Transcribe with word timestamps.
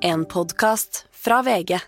En 0.00 0.24
podkast 0.24 1.04
fra 1.10 1.40
VG. 1.42 1.78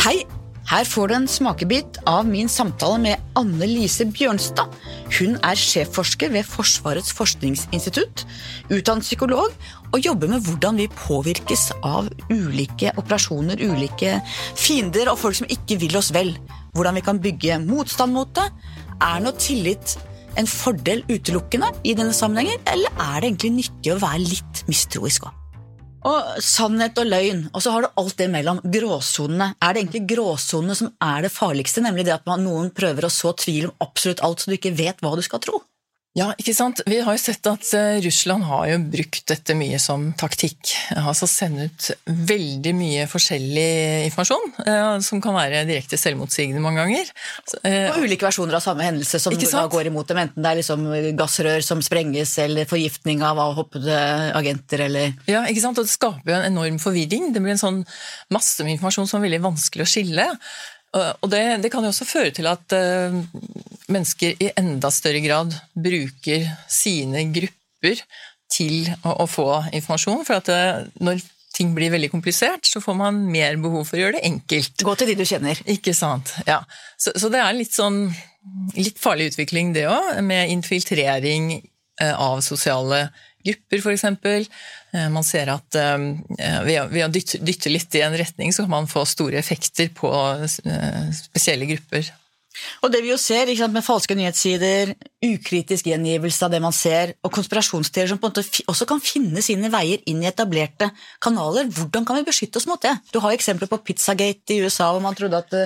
Hei! 0.00 0.24
Her 0.68 0.84
får 0.84 1.08
du 1.08 1.14
en 1.14 1.28
smakebit 1.28 1.98
av 2.06 2.24
min 2.24 2.48
samtale 2.48 2.96
med 3.02 3.16
Anne 3.36 3.68
Lise 3.68 4.06
Bjørnstad. 4.08 4.72
Hun 5.18 5.36
er 5.44 5.60
sjefforsker 5.60 6.32
ved 6.32 6.48
Forsvarets 6.48 7.12
forskningsinstitutt, 7.18 8.24
utdannet 8.70 9.04
psykolog 9.04 9.52
og 9.92 10.00
jobber 10.00 10.32
med 10.32 10.48
hvordan 10.48 10.80
vi 10.80 10.88
påvirkes 10.94 11.68
av 11.82 12.08
ulike 12.32 12.96
operasjoner, 12.96 13.60
ulike 13.60 14.22
fiender 14.56 15.12
og 15.12 15.20
folk 15.20 15.42
som 15.42 15.52
ikke 15.52 15.82
vil 15.84 16.00
oss 16.00 16.14
vel. 16.16 16.32
Hvordan 16.78 16.94
vi 16.94 17.02
kan 17.02 17.18
bygge 17.18 17.58
motstand 17.64 18.14
mot 18.14 18.30
det. 18.38 18.46
Er 19.02 19.22
nå 19.22 19.32
tillit 19.34 19.96
en 20.38 20.46
fordel 20.46 21.02
utelukkende 21.08 21.72
i 21.82 21.96
denne 21.98 22.14
sammenhengen, 22.14 22.60
eller 22.70 22.94
er 22.94 23.18
det 23.18 23.32
egentlig 23.32 23.50
nyttig 23.56 23.94
å 23.94 23.98
være 23.98 24.22
litt 24.22 24.62
mistroisk 24.70 25.26
òg? 25.26 25.34
Og 26.06 26.28
sannhet 26.44 26.98
og 27.02 27.08
løgn, 27.10 27.40
og 27.50 27.64
så 27.64 27.72
har 27.74 27.82
du 27.82 27.98
alt 27.98 28.14
det 28.20 28.28
mellom 28.30 28.60
gråsonene. 28.62 29.50
Er 29.58 29.74
det 29.74 29.82
egentlig 29.82 30.04
gråsonene 30.12 30.76
som 30.78 30.92
er 31.02 31.26
det 31.26 31.32
farligste, 31.34 31.82
nemlig 31.82 32.06
det 32.06 32.14
at 32.14 32.30
noen 32.38 32.70
prøver 32.70 33.08
å 33.08 33.10
så 33.10 33.34
tvil 33.34 33.72
om 33.72 33.74
absolutt 33.82 34.22
alt, 34.22 34.38
så 34.44 34.52
du 34.52 34.54
ikke 34.54 34.76
vet 34.78 35.02
hva 35.02 35.16
du 35.18 35.24
skal 35.26 35.42
tro? 35.42 35.58
Ja, 36.16 36.30
ikke 36.40 36.54
sant. 36.56 36.80
Vi 36.88 36.98
har 37.04 37.14
jo 37.14 37.20
sett 37.20 37.46
at 37.46 37.68
eh, 37.76 37.98
Russland 38.02 38.46
har 38.48 38.64
jo 38.70 38.78
brukt 38.90 39.28
dette 39.28 39.54
mye 39.54 39.78
som 39.82 40.08
taktikk. 40.18 40.72
Altså 40.96 41.28
sende 41.30 41.68
ut 41.68 41.88
veldig 42.06 42.72
mye 42.74 43.04
forskjellig 43.10 44.06
informasjon, 44.08 44.48
eh, 44.64 44.94
som 45.04 45.22
kan 45.22 45.36
være 45.36 45.62
direkte 45.68 45.98
selvmotsigende 46.00 46.62
mange 46.64 46.82
ganger. 46.82 47.12
Eh, 47.60 47.92
og 47.92 48.08
ulike 48.08 48.26
versjoner 48.26 48.58
av 48.58 48.64
samme 48.64 48.86
hendelse 48.88 49.20
som 49.22 49.36
går 49.36 49.92
imot 49.92 50.10
dem, 50.10 50.22
enten 50.24 50.42
det 50.42 50.50
er 50.50 50.60
liksom 50.62 50.88
gassrør 51.18 51.62
som 51.66 51.84
sprenges, 51.84 52.34
eller 52.42 52.68
forgiftning 52.70 53.22
av 53.26 53.38
avhoppede 53.44 54.00
agenter, 54.38 54.88
eller 54.88 55.12
Ja, 55.30 55.44
ikke 55.46 55.62
sant. 55.62 55.78
Og 55.78 55.86
det 55.86 55.94
skaper 55.94 56.32
jo 56.32 56.38
en 56.40 56.48
enorm 56.50 56.80
forvirring. 56.82 57.30
Det 57.36 57.44
blir 57.44 57.54
en 57.54 57.62
sånn 57.62 57.84
masse 58.34 58.64
med 58.64 58.78
informasjon 58.78 59.06
som 59.12 59.20
er 59.20 59.28
veldig 59.28 59.44
vanskelig 59.44 59.86
å 59.86 59.92
skille. 59.92 60.30
Og 60.98 61.28
det, 61.30 61.42
det, 61.62 61.68
kan 61.70 61.84
jo 61.84 61.92
også 61.92 62.08
føre 62.08 62.32
til 62.34 62.48
at 62.48 62.72
mennesker 63.92 64.36
i 64.42 64.50
enda 64.58 64.90
større 64.94 65.22
grad 65.24 65.54
bruker 65.74 66.46
sine 66.70 67.24
grupper 67.34 68.02
til 68.52 68.88
å, 69.02 69.24
å 69.24 69.26
få 69.28 69.48
informasjon. 69.76 70.24
For 70.28 70.40
at 70.40 70.48
det, 70.50 70.62
når 71.04 71.22
ting 71.56 71.72
blir 71.76 71.92
veldig 71.92 72.10
komplisert, 72.12 72.68
så 72.68 72.82
får 72.84 72.96
man 72.98 73.22
mer 73.32 73.58
behov 73.60 73.88
for 73.88 73.98
å 73.98 74.02
gjøre 74.04 74.18
det 74.18 74.26
enkelt. 74.28 74.84
Gå 74.86 74.96
til 74.98 75.12
de 75.12 75.18
du 75.18 75.24
kjenner. 75.28 75.60
Ikke 75.68 75.94
sant. 75.96 76.34
Ja. 76.48 76.60
Så, 77.00 77.14
så 77.18 77.32
det 77.32 77.42
er 77.42 77.56
litt 77.56 77.74
sånn 77.74 78.06
litt 78.78 79.00
farlig 79.00 79.32
utvikling, 79.32 79.74
det 79.76 79.88
òg, 79.90 80.22
med 80.24 80.52
infiltrering 80.54 81.50
uh, 82.00 82.14
av 82.14 82.40
sosiale 82.46 83.08
grupper, 83.44 83.82
f.eks. 83.82 84.04
Eh, 84.92 85.08
man 85.12 85.26
ser 85.26 85.50
at 85.52 85.78
eh, 85.78 85.98
ved 86.66 87.02
å 87.04 87.10
dytte 87.12 87.72
litt 87.72 87.96
i 87.98 88.04
en 88.04 88.16
retning, 88.18 88.52
så 88.54 88.64
kan 88.64 88.74
man 88.76 88.90
få 88.90 89.04
store 89.08 89.38
effekter 89.40 89.90
på 89.96 90.10
eh, 90.10 91.10
spesielle 91.16 91.68
grupper. 91.70 92.10
Og 92.82 92.92
det 92.92 93.02
vi 93.04 93.12
jo 93.12 93.18
ser 93.20 93.50
sant, 93.58 93.74
med 93.74 93.86
falske 93.86 94.16
nyhetssider, 94.18 94.94
ukritisk 95.24 95.90
gjengivelse 95.90 96.46
av 96.46 96.54
det 96.54 96.62
man 96.64 96.74
ser, 96.76 97.14
og 97.24 97.34
konspirasjonsteorier 97.34 98.12
som 98.12 98.20
på 98.20 98.30
en 98.30 98.34
måte 98.34 98.64
også 98.70 98.88
kan 98.88 99.02
finne 99.02 99.42
sine 99.44 99.70
veier 99.72 100.02
inn 100.10 100.22
i 100.24 100.30
etablerte 100.30 100.90
kanaler, 101.24 101.70
hvordan 101.74 102.06
kan 102.08 102.20
vi 102.20 102.26
beskytte 102.28 102.60
oss 102.60 102.68
mot 102.70 102.82
det? 102.82 102.96
Du 103.12 103.20
har 103.24 103.36
eksempler 103.36 103.70
på 103.70 103.80
Pizzagate 103.84 104.56
i 104.56 104.62
USA, 104.64 104.92
hvor 104.92 105.04
man 105.04 105.18
trodde 105.18 105.42
at 105.44 105.56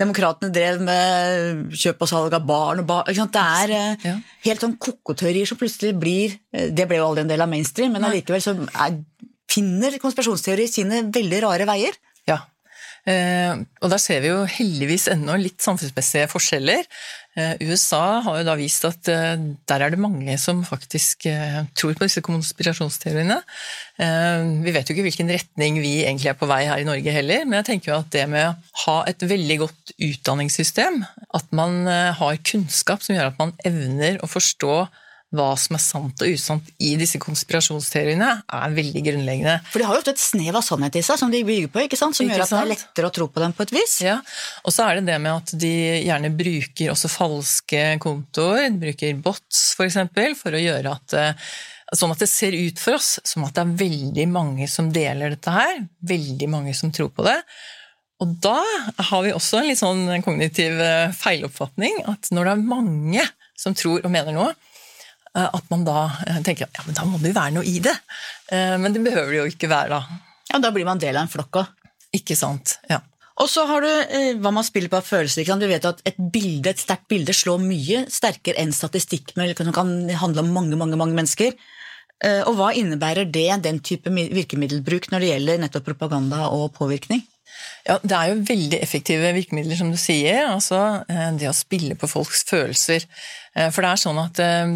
Demokratene 0.00 0.48
drev 0.54 0.80
med 0.80 1.74
kjøp 1.76 2.04
og 2.06 2.08
salg 2.08 2.36
av 2.36 2.44
barn 2.48 2.80
og 2.80 2.86
barn. 2.88 3.10
Det 3.12 3.42
er 3.42 3.72
eh, 3.76 4.06
ja. 4.08 4.14
helt 4.46 4.62
sånn 4.64 4.78
kokoteorier 4.80 5.48
som 5.48 5.58
plutselig 5.60 5.92
blir 6.00 6.38
eh, 6.56 6.70
Det 6.72 6.86
ble 6.88 7.02
jo 7.02 7.10
aldri 7.10 7.26
en 7.26 7.32
del 7.32 7.44
av 7.44 7.50
mainstream, 7.50 7.92
men 7.92 8.06
allikevel 8.08 8.40
så 8.40 8.54
er, 8.56 8.96
finner 9.50 9.98
konspirasjonsteorier 10.00 10.72
sine 10.72 11.02
veldig 11.12 11.42
rare 11.44 11.68
veier. 11.68 12.00
Ja, 12.30 12.38
Eh, 12.40 12.59
og 13.08 13.88
der 13.90 14.00
ser 14.02 14.20
vi 14.20 14.28
jo 14.28 14.42
heldigvis 14.44 15.08
ennå 15.12 15.38
litt 15.40 15.62
samfunnsmessige 15.64 16.28
forskjeller. 16.30 16.84
Eh, 17.38 17.62
USA 17.62 18.20
har 18.24 18.40
jo 18.40 18.46
da 18.48 18.56
vist 18.58 18.84
at 18.88 19.08
eh, 19.12 19.42
der 19.70 19.84
er 19.84 19.92
det 19.92 20.00
mange 20.02 20.34
som 20.42 20.64
faktisk 20.66 21.28
tror 21.78 21.94
på 21.94 22.06
disse 22.06 22.22
konspirasjonsteoriene. 22.26 23.38
Vi 24.64 24.72
vet 24.74 24.88
jo 24.88 24.94
ikke 24.94 25.04
hvilken 25.04 25.30
retning 25.30 25.78
vi 25.82 26.00
egentlig 26.02 26.30
er 26.32 26.38
på 26.40 26.48
vei 26.50 26.62
her 26.66 26.80
i 26.80 26.86
Norge 26.88 27.12
heller, 27.12 27.44
men 27.44 27.60
jeg 27.60 27.68
tenker 27.68 27.92
jo 27.92 27.98
at 28.00 28.10
det 28.14 28.24
med 28.32 28.48
å 28.48 28.54
ha 28.86 28.96
et 29.10 29.22
veldig 29.22 29.58
godt 29.60 29.92
utdanningssystem, 29.98 31.02
at 31.36 31.52
man 31.56 31.84
har 31.86 32.40
kunnskap 32.46 33.04
som 33.04 33.16
gjør 33.16 33.30
at 33.30 33.40
man 33.40 33.52
evner 33.68 34.18
å 34.24 34.30
forstå 34.30 34.74
hva 35.30 35.52
som 35.60 35.76
er 35.76 35.82
sant 35.82 36.22
og 36.24 36.32
usant 36.34 36.70
i 36.82 36.94
disse 36.98 37.18
konspirasjonsteoriene, 37.22 38.30
er 38.50 38.72
veldig 38.74 39.02
grunnleggende. 39.06 39.56
For 39.70 39.78
de 39.78 39.86
har 39.86 39.94
jo 39.94 40.02
ofte 40.02 40.14
et 40.16 40.22
snev 40.22 40.58
av 40.58 40.64
sannhet 40.66 40.98
i 40.98 41.02
seg 41.06 41.20
som 41.20 41.30
de 41.30 41.42
bygger 41.46 41.70
på, 41.70 41.84
ikke 41.86 41.98
sant? 41.98 42.18
som 42.18 42.26
ikke 42.26 42.40
gjør 42.40 42.46
at 42.46 42.50
sant? 42.50 42.58
det 42.58 42.66
er 42.66 42.72
lettere 42.74 43.10
å 43.10 43.14
tro 43.14 43.28
på 43.30 43.42
dem 43.44 43.54
på 43.54 43.66
et 43.66 43.74
vis. 43.76 43.96
Ja, 44.02 44.18
Og 44.64 44.74
så 44.74 44.88
er 44.88 44.98
det 44.98 45.06
det 45.12 45.18
med 45.22 45.32
at 45.36 45.54
de 45.62 45.74
gjerne 46.02 46.32
bruker 46.34 46.94
også 46.94 47.12
falske 47.12 47.84
kontoer, 48.02 48.66
bruker 48.82 49.20
bots 49.22 49.60
f.eks., 49.70 49.76
for, 49.78 49.86
eksempel, 49.86 50.34
for 50.38 50.56
å 50.56 50.62
gjøre 50.62 50.96
at 50.98 51.18
eh, 51.18 51.52
Sånn 51.90 52.12
at 52.14 52.20
det 52.22 52.28
ser 52.30 52.54
ut 52.54 52.78
for 52.78 52.94
oss 53.00 53.16
som 53.26 53.42
at 53.42 53.56
det 53.56 53.64
er 53.64 53.70
veldig 53.80 54.26
mange 54.30 54.68
som 54.70 54.92
deler 54.94 55.32
dette 55.32 55.50
her, 55.50 55.80
veldig 56.06 56.46
mange 56.52 56.70
som 56.78 56.92
tror 56.94 57.08
på 57.10 57.24
det. 57.26 57.34
Og 58.22 58.36
da 58.44 58.60
har 59.08 59.24
vi 59.24 59.32
også 59.34 59.58
en 59.58 59.66
litt 59.66 59.80
sånn 59.80 60.04
kognitiv 60.22 60.78
eh, 60.84 61.10
feiloppfatning, 61.18 62.04
at 62.12 62.30
når 62.30 62.46
det 62.46 62.52
er 62.52 62.68
mange 62.70 63.24
som 63.58 63.74
tror 63.74 64.04
og 64.04 64.12
mener 64.12 64.36
noe, 64.36 64.52
at 65.54 65.68
man 65.70 65.84
da 65.86 66.08
eh, 66.26 66.40
tenker 66.46 66.66
ja, 66.66 66.82
men 66.86 66.96
da 66.96 67.04
må 67.06 67.20
det 67.20 67.30
jo 67.30 67.38
være 67.38 67.54
noe 67.58 67.68
i 67.68 67.78
det. 67.82 67.94
Eh, 68.50 68.74
men 68.80 68.94
det 68.94 69.04
behøver 69.04 69.30
det 69.30 69.38
jo 69.38 69.52
ikke 69.52 69.70
være 69.70 69.94
da. 69.94 70.18
Ja, 70.50 70.58
Da 70.58 70.72
blir 70.74 70.88
man 70.88 70.98
del 70.98 71.14
av 71.16 71.26
en 71.26 71.32
flokk 71.32 71.62
òg. 71.62 71.70
Ikke 72.18 72.34
sant. 72.34 72.80
ja. 72.90 72.98
Og 73.40 73.46
så 73.48 73.62
har 73.64 73.80
du 73.80 74.40
hva 74.42 74.50
man 74.52 74.66
spiller 74.66 74.90
på 74.92 74.98
av 74.98 75.06
følelser. 75.06 75.46
Du 75.46 75.64
vet 75.70 75.84
at 75.88 76.02
Et 76.04 76.16
bilde, 76.18 76.68
et 76.68 76.82
sterkt 76.82 77.06
bilde 77.08 77.32
slår 77.32 77.62
mye 77.62 78.02
sterkere 78.10 78.58
enn 78.60 78.74
statistikk 78.74 79.30
som 79.32 79.72
kan 79.72 80.10
handle 80.10 80.42
om 80.42 80.50
mange, 80.52 80.76
mange, 80.76 80.98
mange 81.00 81.16
mennesker. 81.16 81.54
Og 82.44 82.52
hva 82.58 82.74
innebærer 82.76 83.24
det, 83.24 83.62
den 83.64 83.78
type 83.80 84.12
virkemiddelbruk, 84.12 85.08
når 85.08 85.20
det 85.20 85.30
gjelder 85.30 85.62
nettopp 85.62 85.86
propaganda 85.88 86.50
og 86.52 86.74
påvirkning? 86.76 87.22
Ja, 87.86 87.98
Det 88.02 88.16
er 88.16 88.30
jo 88.30 88.40
veldig 88.48 88.80
effektive 88.82 89.32
virkemidler, 89.34 89.76
som 89.76 89.90
du 89.92 89.98
sier. 90.00 90.46
altså 90.50 91.04
eh, 91.08 91.30
Det 91.40 91.48
å 91.50 91.56
spille 91.56 91.96
på 91.98 92.10
folks 92.10 92.44
følelser. 92.48 93.06
Eh, 93.56 93.70
for 93.70 93.82
det 93.82 93.92
er 93.92 94.02
sånn 94.02 94.20
at 94.22 94.42
eh, 94.44 94.74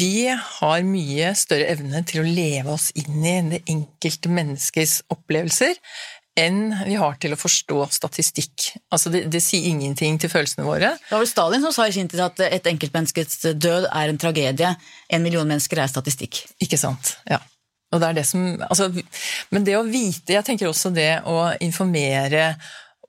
vi 0.00 0.14
har 0.30 0.86
mye 0.86 1.34
større 1.38 1.68
evne 1.74 2.04
til 2.08 2.22
å 2.22 2.28
leve 2.28 2.72
oss 2.78 2.90
inn 2.98 3.20
i 3.20 3.36
det 3.52 3.62
enkelte 3.70 4.32
menneskes 4.32 5.02
opplevelser 5.12 5.76
enn 6.38 6.70
vi 6.86 6.96
har 6.98 7.16
til 7.20 7.34
å 7.34 7.38
forstå 7.38 7.84
statistikk. 7.92 8.70
Altså 8.94 9.10
det, 9.12 9.24
det, 9.32 9.42
sier 9.44 9.66
ingenting 9.70 10.18
til 10.20 10.30
følelsene 10.32 10.66
våre. 10.66 10.94
Det 11.02 11.12
var 11.12 11.24
vel 11.24 11.30
Stalin 11.30 11.64
som 11.64 11.74
sa 11.74 11.88
i 11.88 11.94
sin 11.94 12.08
tid 12.10 12.22
at 12.24 12.40
et 12.46 12.68
enkeltmenneskets 12.70 13.42
død 13.58 13.88
er 13.90 14.12
en 14.12 14.20
tragedie. 14.20 14.74
En 15.10 15.24
million 15.24 15.48
mennesker 15.48 15.82
er 15.82 15.90
statistikk. 15.90 16.44
Ikke 16.62 16.78
sant, 16.80 17.16
ja. 17.28 17.42
Og 17.90 18.00
det 18.00 18.08
er 18.08 18.18
det 18.20 18.26
som, 18.28 18.44
altså, 18.68 18.90
men 19.50 19.64
det 19.66 19.74
å 19.74 19.82
vite 19.82 20.36
Jeg 20.36 20.46
tenker 20.46 20.68
også 20.70 20.92
det 20.94 21.24
å 21.26 21.50
informere 21.64 22.54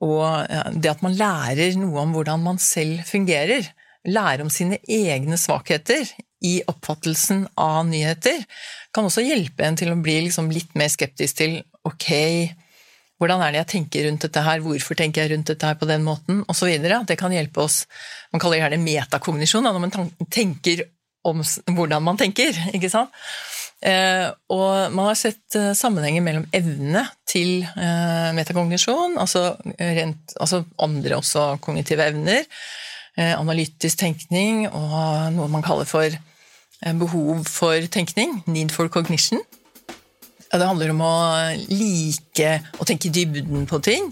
og 0.02 0.50
det 0.82 0.90
at 0.90 1.02
man 1.04 1.14
lærer 1.14 1.76
noe 1.78 2.02
om 2.02 2.16
hvordan 2.16 2.42
man 2.42 2.58
selv 2.58 3.04
fungerer. 3.06 3.68
Lære 4.10 4.42
om 4.42 4.50
sine 4.50 4.80
egne 4.90 5.38
svakheter 5.38 6.08
i 6.42 6.56
oppfattelsen 6.66 7.44
av 7.60 7.84
nyheter. 7.86 8.42
Kan 8.90 9.06
også 9.06 9.22
hjelpe 9.22 9.62
en 9.62 9.78
til 9.78 9.92
å 9.92 10.00
bli 10.02 10.16
liksom 10.26 10.50
litt 10.50 10.74
mer 10.78 10.90
skeptisk 10.90 11.38
til 11.38 11.60
ok, 11.86 12.08
hvordan 13.22 13.44
er 13.44 13.54
det 13.54 13.60
jeg 13.60 13.70
tenker 13.76 14.08
rundt 14.08 14.26
dette 14.26 14.42
her, 14.42 14.62
hvorfor 14.64 14.98
tenker 14.98 15.22
jeg 15.22 15.36
rundt 15.36 15.52
dette 15.52 15.68
her 15.70 15.78
på 15.78 15.86
den 15.86 16.02
måten, 16.02 16.42
osv. 16.50 16.72
Det 17.06 17.18
kan 17.20 17.34
hjelpe 17.34 17.62
oss 17.62 17.84
Man 18.32 18.42
kaller 18.42 18.58
det 18.58 18.64
gjerne 18.64 18.82
metakognisjon, 18.82 19.62
når 19.62 19.78
man 19.78 20.10
tenker 20.32 20.82
om 21.22 21.42
hvordan 21.76 22.02
man 22.02 22.18
tenker. 22.18 22.56
ikke 22.74 22.90
sant? 22.90 23.14
Eh, 23.82 24.28
og 24.54 24.94
man 24.94 25.08
har 25.08 25.16
sett 25.18 25.56
eh, 25.58 25.72
sammenhenger 25.74 26.22
mellom 26.22 26.44
evne 26.54 27.02
til 27.26 27.64
eh, 27.66 28.28
metakognisjon, 28.36 29.16
altså, 29.18 29.56
rent, 29.80 30.36
altså 30.38 30.62
andre 30.82 31.18
også 31.18 31.56
kognitive 31.64 32.06
evner, 32.12 32.46
analytisk 33.12 33.98
tenkning 34.00 34.62
og 34.70 35.34
noe 35.34 35.44
man 35.52 35.60
kaller 35.60 35.84
for 35.84 36.14
behov 36.96 37.42
for 37.44 37.84
tenkning, 37.92 38.38
need 38.48 38.72
for 38.72 38.88
cognition. 38.88 39.42
Det 40.48 40.64
handler 40.64 40.94
om 40.94 41.02
å 41.04 41.16
like 41.68 42.54
å 42.80 42.86
tenke 42.88 43.12
dybden 43.12 43.66
på 43.68 43.82
ting. 43.84 44.08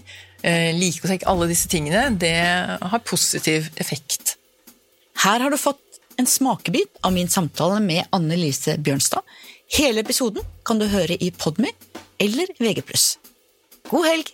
Like 0.77 1.01
å 1.01 1.09
tenke 1.09 1.25
alle 1.33 1.49
disse 1.49 1.65
tingene. 1.65 2.11
Det 2.13 2.29
har 2.77 3.01
positiv 3.09 3.71
effekt. 3.81 4.35
Her 5.25 5.41
har 5.41 5.49
du 5.49 5.57
fått 5.57 5.81
en 6.21 6.29
smakebit 6.29 7.01
av 7.01 7.17
min 7.17 7.29
samtale 7.29 7.81
med 7.81 8.05
Anne 8.13 8.37
Lise 8.37 8.77
Bjørnstad. 8.77 9.25
Hele 9.71 10.01
episoden 10.03 10.43
kan 10.67 10.81
du 10.81 10.85
høre 10.91 11.15
i 11.15 11.29
Podmy 11.31 11.69
eller 12.19 12.49
VG+. 12.59 12.83
God 13.87 14.03
helg! 14.03 14.33